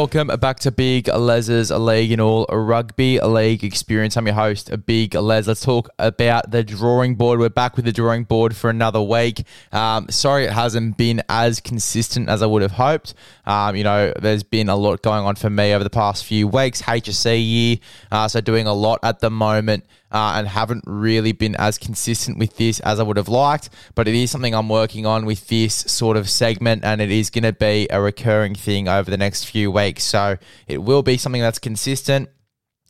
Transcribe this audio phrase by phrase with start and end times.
[0.00, 4.16] welcome back to Big Les's League and all rugby league experience.
[4.16, 5.46] I'm your host, Big Les.
[5.46, 7.38] Let's talk about the drawing board.
[7.38, 9.44] We're back with the drawing board for another week.
[9.72, 13.12] Um, sorry, it hasn't been as consistent as I would have hoped.
[13.44, 16.48] Um, you know, there's been a lot going on for me over the past few
[16.48, 16.80] weeks.
[16.80, 17.76] HSC year,
[18.10, 22.38] uh, so doing a lot at the moment uh, and haven't really been as consistent
[22.38, 23.70] with this as I would have liked.
[23.94, 27.30] But it is something I'm working on with this sort of segment, and it is
[27.30, 30.04] going to be a recurring thing over the next few weeks.
[30.04, 30.36] So
[30.66, 32.28] it will be something that's consistent.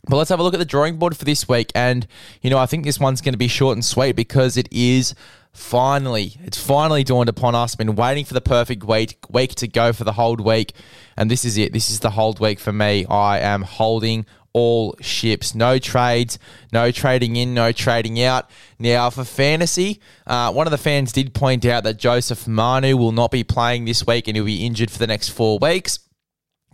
[0.08, 1.70] But let's have a look at the drawing board for this week.
[1.74, 2.06] And,
[2.40, 5.14] you know, I think this one's going to be short and sweet because it is
[5.52, 7.74] finally, it's finally dawned upon us.
[7.74, 10.72] Been waiting for the perfect week, week to go for the hold week.
[11.18, 11.74] And this is it.
[11.74, 13.04] This is the hold week for me.
[13.06, 15.54] I am holding all ships.
[15.54, 16.38] No trades,
[16.72, 18.50] no trading in, no trading out.
[18.78, 23.12] Now, for fantasy, uh, one of the fans did point out that Joseph Manu will
[23.12, 25.98] not be playing this week and he'll be injured for the next four weeks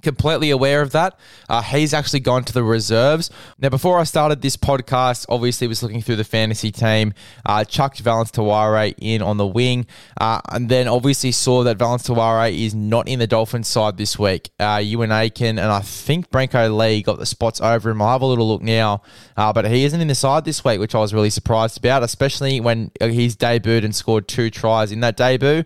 [0.06, 1.18] completely aware of that.
[1.48, 3.28] Uh, he's actually gone to the reserves.
[3.58, 7.12] Now, before I started this podcast, obviously was looking through the fantasy team,
[7.44, 9.84] uh, chucked Valynce Te Whare in on the wing,
[10.20, 13.96] uh, and then obviously saw that Valynce Te Whare is not in the Dolphins side
[13.96, 14.50] this week.
[14.60, 18.00] Uh, Euan Aitken and I think Brenko Lee got the spots over him.
[18.00, 19.02] I'll have a little look now,
[19.36, 22.04] uh, but he isn't in the side this week, which I was really surprised about,
[22.04, 25.64] especially when he's debuted and scored two tries in that debut.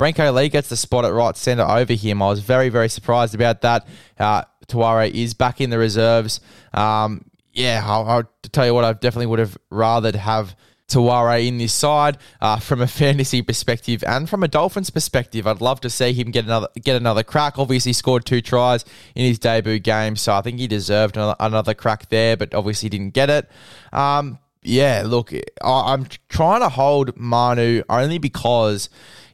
[0.00, 2.22] Brenko Lee gets the spot at right centre over him.
[2.22, 3.86] I was very, very surprised about that.
[4.18, 6.40] Uh, Te Whare is back in the reserves.
[6.72, 10.56] Um, yeah, I'll, I'll, tell you what, I definitely would have rathered have
[10.88, 15.46] Te Whare in this side uh, from a fantasy perspective and from a Dolphins perspective.
[15.46, 17.58] I'd love to see him get another get another crack.
[17.58, 22.08] Obviously, scored two tries in his debut game, so I think he deserved another, crack
[22.08, 23.50] there, but obviously didn't get it.
[23.92, 28.88] Um, yeah, look, I, I'm trying to hold Manu only because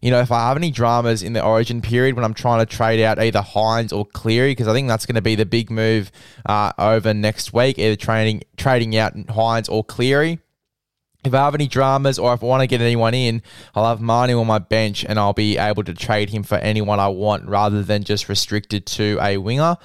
[0.06, 2.66] you know, if I have any dramas in the origin period when I'm trying to
[2.66, 5.68] trade out either Hynes or Cleary, because I think that's going to be the big
[5.68, 6.12] move
[6.48, 10.38] uh, over next week, either trading trading out Hynes or Cleary.
[11.26, 13.42] If I have any dramas or if I want to get anyone in,
[13.74, 17.00] I'll have Manu on my bench and I'll be able to trade him for anyone
[17.00, 19.76] I want rather than just restricted to a winger.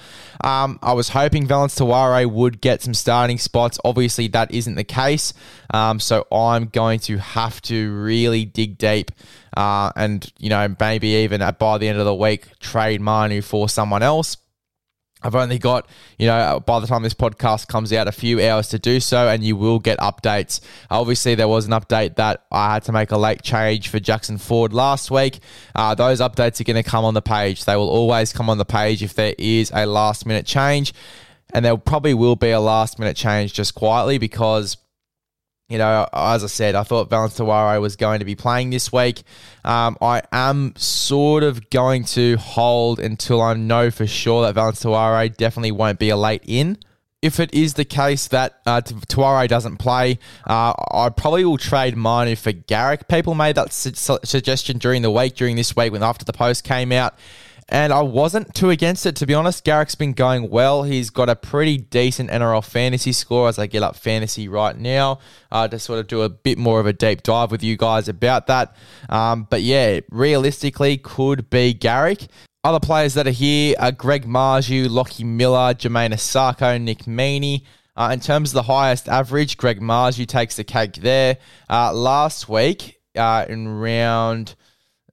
[0.44, 3.80] Um, I was hoping Valynce Te Whare would get some starting spots.
[3.84, 5.34] Obviously, that isn't the case.
[5.74, 9.12] Um, so I'm going to have to really dig deep
[9.56, 13.68] uh, and, you know, maybe even by the end of the week, trade Manu for
[13.68, 14.38] someone else.
[15.24, 15.88] I've only got,
[16.18, 19.28] you know, by the time this podcast comes out, a few hours to do so,
[19.28, 20.62] and you will get updates.
[20.90, 24.38] Obviously, there was an update that I had to make a late change for Jackson
[24.38, 25.40] Ford last week.
[25.76, 27.66] Uh, those updates are going to come on the page.
[27.66, 30.94] They will always come on the page if there is a last minute change.
[31.54, 34.78] And there probably will be a last minute change just quietly because
[35.72, 39.24] you know, as I said, I thought Valynce was going to be playing this week.
[39.64, 45.38] Um, I am sort of going to hold until I know for sure that Valynce
[45.38, 46.78] definitely won't be a late in.
[47.22, 52.36] If it is the case that uh, doesn't play, uh, I probably will trade Manu
[52.36, 53.08] for Garrick.
[53.08, 56.64] People made that su- suggestion during the week, during this week, when after the post
[56.66, 57.14] came out
[57.72, 59.64] and I wasn't too against it, to be honest.
[59.64, 60.84] Garrick's been going well.
[60.84, 65.20] He's got a pretty decent NRL fantasy score as I get up fantasy right now
[65.52, 68.10] uh, to sort of do a bit more of a deep dive with you guys
[68.10, 68.76] about that.
[69.08, 72.28] Um, but yeah, realistically, could be Garrick.
[72.64, 77.64] Other players that are here are Greg Marzhew, Lockie Miller, Jamayne Isaako, Nick Meaney.
[77.96, 81.38] Uh, in terms of the highest average, Greg Marzhew takes the cake there.
[81.70, 84.56] Uh, last week, uh, in round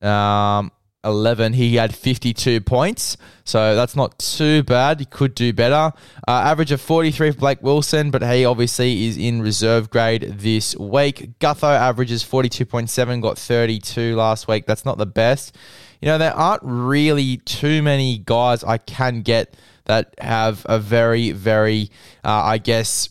[0.02, 0.72] um,
[1.04, 3.16] 11, he had 52 points.
[3.44, 5.00] So that's not too bad.
[5.00, 5.92] He could do better.
[6.26, 10.77] Uh, average of 43 for Blake Wilson, but he obviously is in reserve grade this
[10.77, 11.39] week.
[11.39, 14.66] Gutho averages 42.7, got 32 last week.
[14.66, 15.56] That's not the best.
[16.00, 19.56] You know, there aren't really too many guys I can get
[19.86, 21.91] that have a very, very,
[22.24, 23.09] uh, I guess,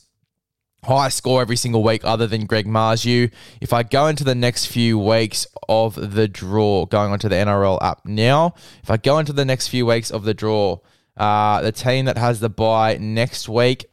[0.84, 3.32] high score every single week other than Greg Marzhew.
[3.62, 7.82] If I go into the next few weeks of the draw, going onto the NRL
[7.82, 8.54] app now,
[8.84, 10.80] if I go into the next few weeks of the draw,
[11.18, 13.86] uh, the team that has the bye next week,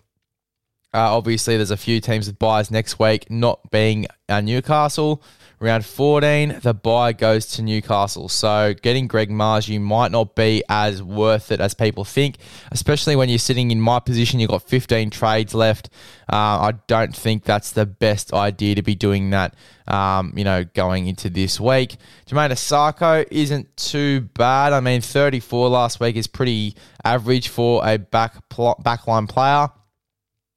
[0.94, 5.22] uh, obviously there's a few teams with buys next week, not being uh, Newcastle.
[5.60, 8.28] Round 14, the bye goes to Newcastle.
[8.28, 12.36] So getting Greg Marzhew might not be as worth it as people think,
[12.70, 14.40] especially when you're sitting in my position.
[14.40, 15.88] You've got 15 trades left.
[16.30, 19.54] Uh, I don't think that's the best idea to be doing that,
[19.88, 21.96] um, you know, going into this week.
[22.26, 24.72] Jamayne Isaako isn't too bad.
[24.72, 29.68] I mean, 34 last week is pretty average for a back pl- backline player.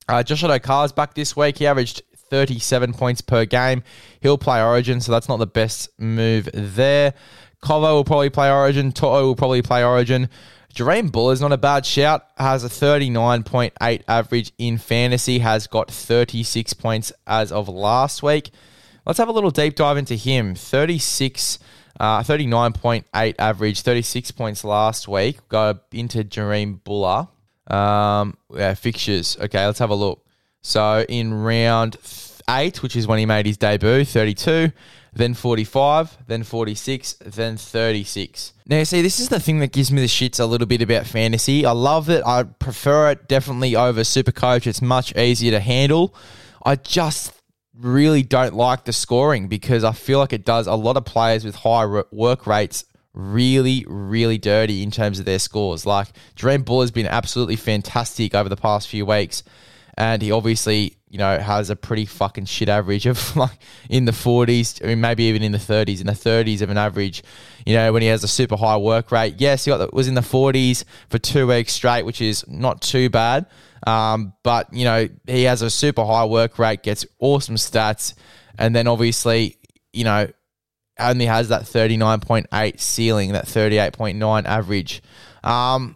[0.10, 1.58] Uh, Joshua Addo-Carr's back this week.
[1.58, 3.84] He averaged 37 points per game.
[4.22, 7.14] He'll play Origin, so that's not the best move there.
[7.64, 8.92] Covo will probably play Origin.
[8.92, 10.30] Toto will probably play Origin.
[10.74, 12.28] Jahream Bula is not a bad shout.
[12.38, 15.40] Has a 39.8 average in fantasy.
[15.40, 18.52] Has got 36 points as of last week.
[19.06, 20.54] Let's have a little deep dive into him.
[20.54, 21.60] 36,
[22.00, 25.40] uh, 39.8 average, 36 points last week.
[25.50, 27.30] Go into Jahream Bula.
[27.68, 29.38] Um, yeah, fixtures.
[29.40, 30.26] Okay, let's have a look.
[30.62, 31.98] So in round
[32.50, 34.72] eight, which is when he made his debut, 32,
[35.14, 38.54] then 45, then 46, then 36.
[38.68, 40.82] Now, you see, this is the thing that gives me the shits a little bit
[40.82, 41.66] about fantasy.
[41.66, 42.24] I love it.
[42.26, 44.68] I prefer it definitely over Supercoach.
[44.68, 46.16] It's much easier to handle.
[46.66, 47.34] I just
[47.74, 51.46] really don't like the scoring because I feel like it does a lot of players
[51.46, 52.86] with high work rates
[53.18, 55.86] really, really dirty in terms of their scores.
[55.86, 59.44] Like, Jahream Bula has been absolutely fantastic over the past few weeks
[59.98, 63.60] and he obviously you know has a pretty fucking shit average of like
[63.90, 66.78] in the 40s I mean, maybe even in the 30s in the 30s of an
[66.78, 67.24] average
[67.66, 69.36] you know when he has a super high work rate.
[69.40, 73.10] Yes he got, was in the 40s for two weeks straight which is not too
[73.10, 73.48] bad.
[73.86, 78.14] Um, but you know he has a super high work rate gets awesome stats
[78.58, 79.58] and then obviously
[79.94, 80.28] you know
[81.00, 85.02] only has that 39.8 ceiling that 38.9 average
[85.44, 85.96] um,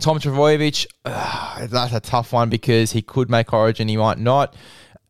[0.00, 4.54] Tom Trbojevic, uh, that's a tough one because he could make Origin, he might not,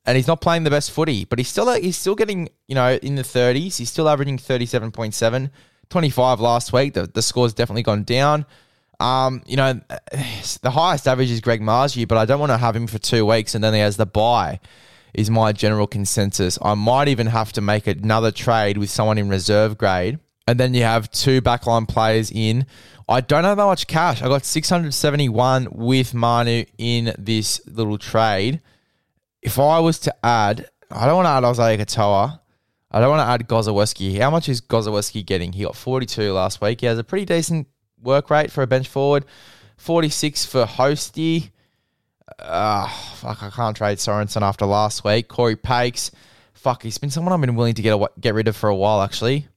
[0.05, 1.25] and he's not playing the best footy.
[1.25, 3.77] But he's still he's still getting you know in the thirties.
[3.77, 5.51] He's still averaging thirty seven point seven.
[5.91, 6.95] 25 last week.
[6.95, 8.47] The, the score's definitely gone down.
[9.01, 9.73] Um, you know,
[10.63, 13.27] the highest average is Greg Marzhew, but I don't want to have him for two
[13.27, 14.61] weeks and then he has the buy,
[15.15, 16.59] is my general consensus.
[16.63, 20.19] I might even have to make another trade with someone in reserve grade.
[20.47, 22.67] And then you have two backline players in
[23.11, 24.23] I don't have that much cash.
[24.23, 28.61] I got 671 with Manu in this little trade.
[29.43, 32.39] If I was to add, I don't want to add Isaiah Katoa.
[32.89, 34.21] I don't want to add Gosiewski.
[34.21, 35.53] How much is Gosiewski getting?
[35.53, 36.83] He got 42 last week.
[36.83, 37.67] He has a pretty decent
[38.01, 39.25] work rate for a bench forward.
[39.77, 41.51] 46 for Hosty.
[42.39, 45.29] Uh, fuck, I can't trade Sorensen after last week.
[45.29, 46.11] Corey Pakes.
[46.55, 49.03] Fuck, he's been someone I've been willing to get, get rid of for a while,
[49.03, 49.49] actually.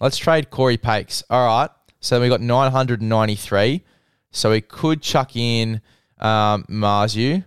[0.00, 1.22] Let's trade Corey Pakes.
[1.30, 1.70] All right.
[2.00, 3.82] So we got 993.
[4.30, 5.80] So we could chuck in
[6.18, 7.44] um, Marzhew.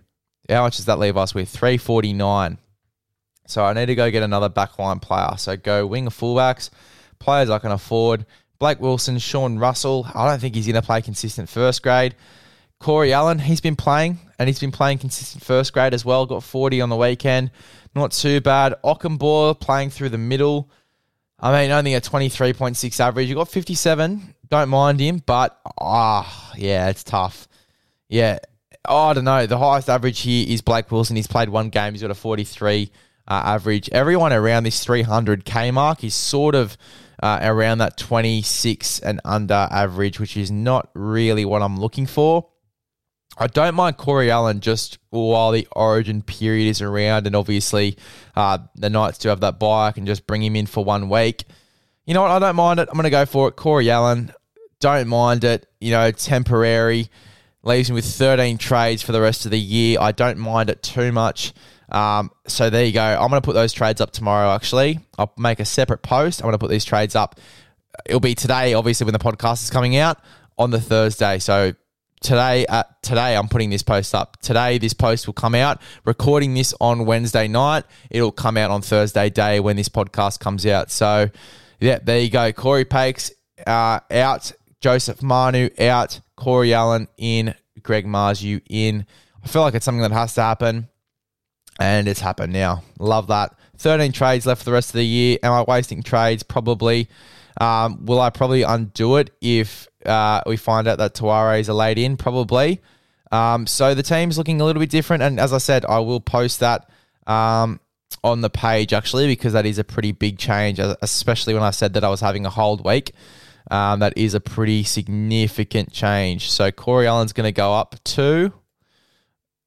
[0.48, 1.48] How much does that leave us with?
[1.48, 2.58] 349.
[3.46, 5.36] So I need to go get another backline player.
[5.36, 6.70] So go wing fullbacks,
[7.18, 8.26] players I can afford.
[8.58, 10.06] Blake Wilson, Sean Russell.
[10.14, 12.14] I don't think he's going to play consistent first grade.
[12.78, 16.26] Corey Allen, he's been playing and he's been playing consistent first grade as well.
[16.26, 17.50] Got 40 on the weekend.
[17.94, 18.74] Not too bad.
[18.84, 20.70] Okunbor playing through the middle.
[21.40, 23.28] I mean, only a 23.6 average.
[23.28, 24.34] You got 57.
[24.48, 27.48] Don't mind him, but ah, oh, yeah, it's tough.
[28.08, 28.38] Yeah,
[28.86, 29.46] oh, I don't know.
[29.46, 31.16] The highest average here is Blake Wilson.
[31.16, 31.92] He's played one game.
[31.92, 32.90] He's got a 43
[33.28, 33.88] uh, average.
[33.90, 36.76] Everyone around this 300k mark is sort of
[37.22, 42.48] uh, around that 26 and under average, which is not really what I'm looking for.
[43.38, 47.96] I don't mind Corey Allen just while the origin period is around, and obviously
[48.34, 49.86] uh, the Knights do have that buy.
[49.86, 51.44] I can just bring him in for one week.
[52.04, 52.32] You know what?
[52.32, 52.88] I don't mind it.
[52.88, 53.56] I'm going to go for it.
[53.56, 54.32] Corey Allen,
[54.80, 55.66] don't mind it.
[55.80, 57.08] You know, temporary.
[57.62, 59.98] Leaves me with 13 trades for the rest of the year.
[60.00, 61.52] I don't mind it too much.
[61.90, 63.02] Um, so there you go.
[63.02, 65.00] I'm going to put those trades up tomorrow, actually.
[65.16, 66.40] I'll make a separate post.
[66.40, 67.38] I'm going to put these trades up.
[68.06, 70.18] It'll be today, obviously, when the podcast is coming out
[70.56, 71.38] on the Thursday.
[71.38, 71.74] So
[72.20, 74.40] today uh, today I'm putting this post up.
[74.40, 75.80] Today this post will come out.
[76.04, 77.84] Recording this on Wednesday night.
[78.10, 80.90] It'll come out on Thursday day when this podcast comes out.
[80.90, 81.30] So
[81.80, 82.52] yeah, there you go.
[82.52, 83.30] Corey Pakes
[83.66, 84.52] uh, out.
[84.80, 86.20] Joseph Manu out.
[86.36, 87.54] Corey Allen in.
[87.82, 89.06] Greg Marzhew in.
[89.42, 90.88] I feel like it's something that has to happen.
[91.80, 92.82] And it's happened now.
[92.98, 93.54] Love that.
[93.78, 95.38] 13 trades left for the rest of the year.
[95.42, 96.42] Am I wasting trades?
[96.42, 97.08] Probably.
[97.58, 101.62] Um, will I probably undo it if uh, we find out that Te Whare a
[101.74, 102.16] late in?
[102.16, 102.80] Probably.
[103.30, 106.20] Um, so the team's looking a little bit different, and as I said, I will
[106.20, 106.88] post that
[107.26, 107.80] um,
[108.24, 111.94] on the page actually because that is a pretty big change, especially when I said
[111.94, 113.12] that I was having a hold week.
[113.70, 116.50] Um, that is a pretty significant change.
[116.50, 118.52] So Corey Allen's going to go up to.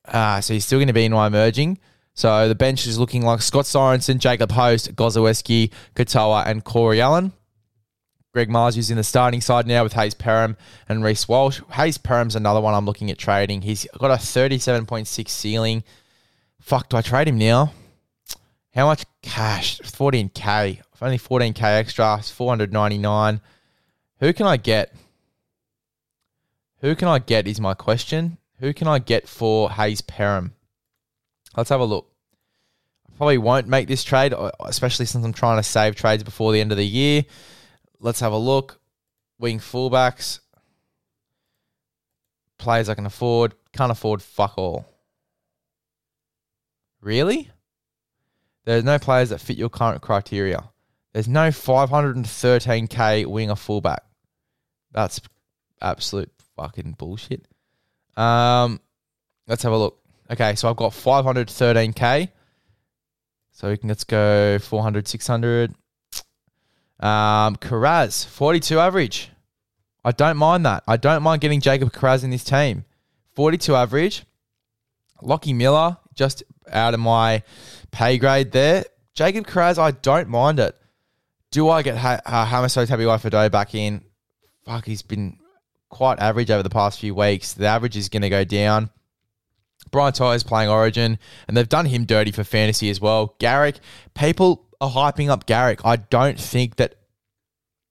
[0.06, 1.78] Uh, so he's still going to be in my emerging.
[2.16, 7.32] So the bench is looking like Scott Sorensen, Jacob Host, Gosiewski, Katoa, and Corey Allen.
[8.34, 10.56] Greg Marzhew's in the starting side now with Hayze Perham
[10.88, 11.60] and Reece Walsh.
[11.72, 13.62] Hayze Perham's another one I'm looking at trading.
[13.62, 15.84] He's got a 37.6 ceiling.
[16.62, 17.74] Fuck, do I trade him now?
[18.74, 19.80] How much cash?
[19.80, 20.82] 14k.
[21.02, 22.18] Only 14k extra.
[22.20, 23.42] It's 499.
[24.20, 24.96] Who can I get?
[26.80, 28.38] Who can I get is my question.
[28.60, 30.52] Who can I get for Hayze Perham?
[31.58, 32.08] Let's have a look.
[33.10, 36.62] I probably won't make this trade, especially since I'm trying to save trades before the
[36.62, 37.26] end of the year.
[38.02, 38.80] Let's have a look.
[39.40, 40.40] Wing fullbacks.
[42.58, 43.54] Players I can afford.
[43.74, 44.86] Can't afford fuck all.
[47.00, 47.50] Really?
[48.66, 50.70] There's no players that fit your current criteria.
[51.14, 54.04] There's no 513k winger fullback.
[54.92, 55.22] That's
[55.82, 57.46] absolute fucking bullshit.
[58.18, 58.80] Um,
[59.48, 60.00] let's have a look.
[60.30, 62.30] Okay, so I've got 513k.
[63.52, 65.76] So we can let's go 400, 600.
[67.02, 69.30] Um, Kiraz, 42 average.
[70.04, 70.84] I don't mind that.
[70.88, 72.86] I don't mind getting Jacob Kiraz in this team.
[73.36, 74.24] 42 average.
[75.22, 77.44] Lockie Miller, just out of my
[77.92, 78.86] pay grade there.
[79.14, 80.76] Jacob Kiraz, I don't mind it.
[81.52, 84.04] Do I get ha- uh, Tabuai back in?
[84.66, 85.38] Fuck, he's been
[85.90, 87.54] quite average over the past few weeks.
[87.54, 88.90] The average is going to go down.
[89.92, 93.36] Brian Tyler's playing Origin, and they've done him dirty for fantasy as well.
[93.40, 93.80] Garrick,
[94.16, 95.82] people hyping up Garrick.
[95.86, 96.96] I don't think that,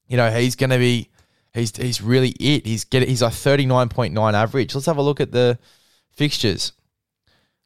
[0.07, 1.09] you know, he's going to be,
[1.55, 2.67] he's he's really it.
[2.67, 4.75] He's get he's a point nine average.
[4.75, 5.59] Let's have a look at the
[6.11, 6.73] fixtures.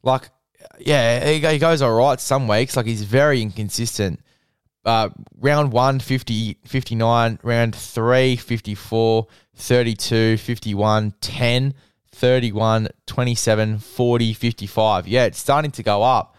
[0.03, 0.29] Like,
[0.79, 2.75] yeah, he, he goes all right some weeks.
[2.75, 4.19] Like he's very inconsistent.
[4.83, 7.39] Uh, round 1, 50, 59.
[7.41, 9.27] Round 3, 54.
[9.55, 11.73] 32, 51, 10,
[12.11, 15.07] 31, 27, 40, 55.
[15.07, 16.35] Yeah, it's starting to go up.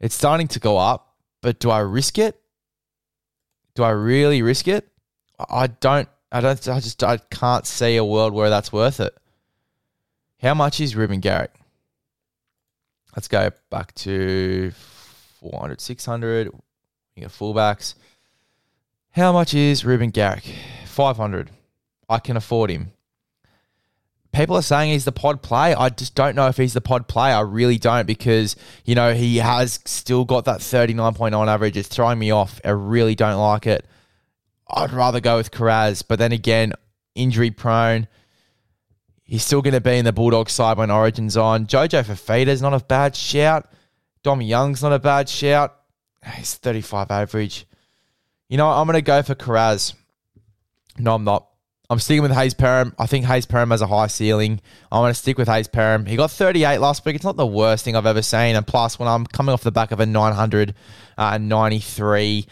[0.00, 1.11] It's starting to go up,
[1.42, 2.40] but do I risk it?
[3.74, 4.88] Do I really risk it?
[5.50, 6.08] I don't.
[6.30, 6.68] I don't.
[6.68, 7.04] I just.
[7.04, 9.14] I can't see a world where that's worth it.
[10.40, 11.52] How much is Reuben Garrick?
[13.14, 14.70] Let's go back to
[15.40, 16.50] 400, 600.
[17.14, 17.94] We got fullbacks.
[19.10, 20.44] How much is Reuben Garrick?
[20.86, 21.50] 500.
[22.08, 22.92] I can afford him.
[24.32, 25.74] People are saying he's the pod play.
[25.74, 27.32] I just don't know if he's the pod play.
[27.32, 31.76] I really don't because, you know, he has still got that 39.9 average.
[31.76, 32.58] It's throwing me off.
[32.64, 33.84] I really don't like it.
[34.70, 36.02] I'd rather go with Kiraz.
[36.06, 36.72] But then again,
[37.14, 38.08] injury prone.
[39.22, 41.66] He's still going to be in the Bulldog side when Origin's on.
[41.66, 43.70] Jojo Fifita's not a bad shout.
[44.22, 45.76] Dom Young's not a bad shout.
[46.36, 47.66] He's 35 average.
[48.48, 49.94] You know, I'm going to go for Kiraz.
[50.98, 51.48] No, I'm not.
[51.92, 52.94] I'm sticking with Hayze Perham.
[52.98, 54.62] I think Hayze Perham has a high ceiling.
[54.90, 56.08] I'm going to stick with Hayze Perham.
[56.08, 57.16] He got 38 last week.
[57.16, 58.56] It's not the worst thing I've ever seen.
[58.56, 62.46] And plus, when I'm coming off the back of a 993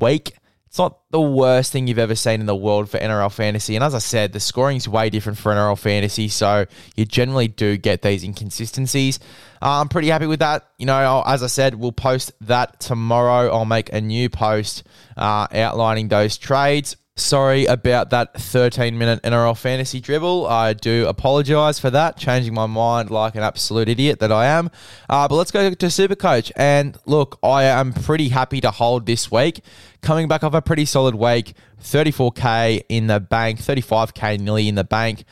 [0.00, 0.32] week,
[0.64, 3.76] it's not the worst thing you've ever seen in the world for NRL fantasy.
[3.76, 6.28] And as I said, the scoring is way different for NRL fantasy.
[6.28, 6.64] So
[6.96, 9.18] you generally do get these inconsistencies.
[9.60, 10.70] Uh, I'm pretty happy with that.
[10.78, 13.52] You know, as I said, we'll post that tomorrow.
[13.52, 14.84] I'll make a new post
[15.18, 16.96] uh, outlining those trades.
[17.18, 20.46] Sorry about that 13 minute NRL fantasy dribble.
[20.46, 24.70] I do apologise for that, changing my mind like an absolute idiot that I am.
[25.08, 26.52] Uh, but let's go to Supercoach.
[26.56, 29.62] And look, I am pretty happy to hold this week.
[30.02, 34.84] Coming back off a pretty solid week, 34K in the bank, 35K nearly in the
[34.84, 35.24] bank.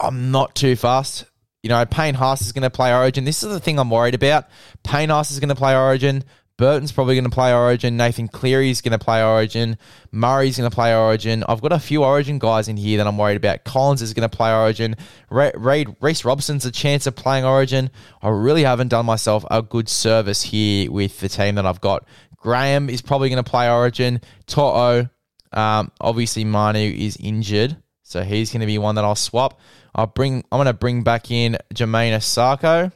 [0.00, 1.24] I'm not too fast.
[1.64, 3.24] You know, Payne Haas is going to play Origin.
[3.24, 4.46] This is the thing I'm worried about.
[4.84, 6.22] Payne Haas is going to play Origin.
[6.58, 7.96] Burton's probably going to play Origin.
[7.96, 9.78] Nathan Cleary's going to play Origin.
[10.10, 11.44] Murray's going to play Origin.
[11.48, 13.62] I've got a few Origin guys in here that I'm worried about.
[13.62, 14.96] Collins is going to play Origin.
[15.30, 17.90] Ray, Ray, Reece Robson's a chance of playing Origin.
[18.20, 22.04] I really haven't done myself a good service here with the team that I've got.
[22.36, 24.20] Graham is probably going to play Origin.
[24.46, 25.08] Toto,
[25.52, 29.60] um, obviously Manu is injured, so he's going to be one that I'll swap.
[29.94, 30.44] I'll bring.
[30.50, 32.92] I'm going to bring back in Jamayne Isaako.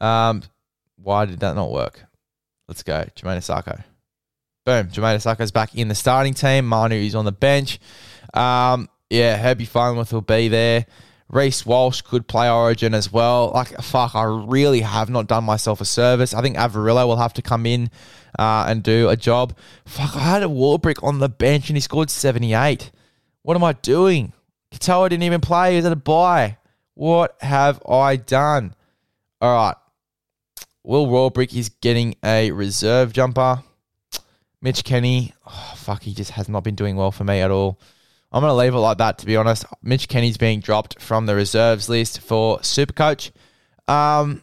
[0.00, 0.42] Um,
[1.04, 2.04] why did that not work?
[2.68, 3.06] Let's go.
[3.14, 3.84] Jamayne Isaako.
[4.64, 4.88] Boom.
[4.88, 6.66] Jamayne Isaako's back in the starting team.
[6.66, 7.78] Manu is on the bench.
[8.32, 10.86] Um, yeah, Herbie Farnworth will be there.
[11.28, 13.50] Reece Walsh could play Origin as well.
[13.54, 16.34] Like, fuck, I really have not done myself a service.
[16.34, 17.90] I think Averillo will have to come in
[18.38, 19.56] uh, and do a job.
[19.84, 22.90] Fuck, I had a Warbrick on the bench and he scored 78.
[23.42, 24.32] What am I doing?
[24.72, 25.72] Katoa didn't even play.
[25.72, 26.58] He was at a bye.
[26.94, 28.74] What have I done?
[29.40, 29.76] All right.
[30.84, 33.62] Will Warbrick is getting a reserve jumper.
[34.60, 37.80] Mitch Kenny, oh, fuck, he just has not been doing well for me at all.
[38.30, 39.64] I'm going to leave it like that, to be honest.
[39.82, 43.30] Mitch Kenny's being dropped from the reserves list for Supercoach.
[43.88, 44.42] Um,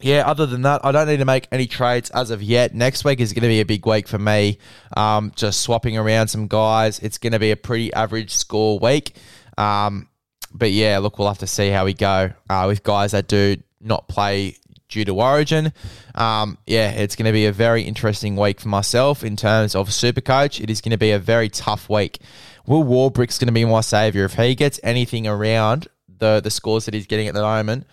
[0.00, 2.74] yeah, other than that, I don't need to make any trades as of yet.
[2.74, 4.58] Next week is going to be a big week for me.
[4.96, 6.98] Um, just swapping around some guys.
[7.00, 9.16] It's going to be a pretty average score week.
[9.58, 10.08] Um,
[10.52, 13.56] but yeah, look, we'll have to see how we go uh, with guys that do
[13.80, 14.56] not play
[14.88, 15.72] due to Origin.
[16.14, 19.88] Um, yeah, it's going to be a very interesting week for myself in terms of
[19.88, 20.62] Supercoach.
[20.62, 22.20] It is going to be a very tough week.
[22.66, 25.88] Will Warbrick's going to be my saviour if he gets anything around
[26.18, 27.86] the the scores that he's getting at the moment.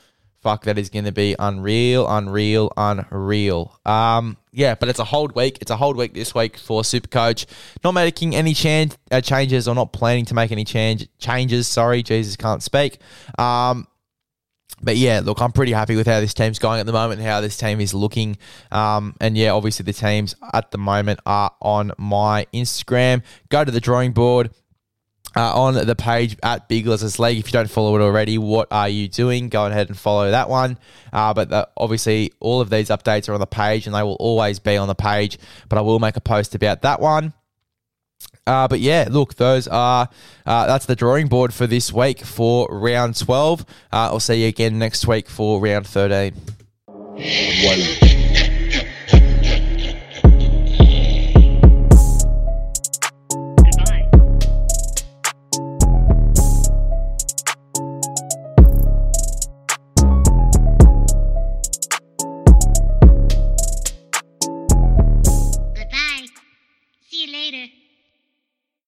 [0.44, 3.80] fuck, that is going to be unreal, unreal, unreal.
[3.86, 5.58] Um, yeah, but it's a hold week.
[5.62, 7.46] It's a hold week this week for Supercoach.
[7.84, 11.68] Not making any chan- uh, changes or not planning to make any change changes.
[11.68, 13.00] Sorry, Jesus can't speak.
[13.40, 13.88] Um,
[14.84, 17.42] but yeah, look, I'm pretty happy with how this team's going at the moment, how
[17.42, 18.38] this team is looking.
[18.72, 23.24] Um, and yeah, obviously the teams at the moment are on my Instagram.
[23.50, 24.52] Go to the drawing board.
[25.36, 27.40] Uh, on the page at Big Les's League.
[27.40, 29.50] If you don't follow it already, what are you doing?
[29.50, 30.78] Go ahead and follow that one.
[31.12, 34.18] Uh, but the, obviously, all of these updates are on the page and they will
[34.20, 35.40] always be on the page.
[35.70, 37.34] But I will make a post about that one.
[38.46, 40.10] Uh, but yeah, look, those are
[40.46, 43.62] uh, that's the drawing board for this week for round twelve.
[43.92, 46.34] Uh, I'll see you again next week for round thirteen.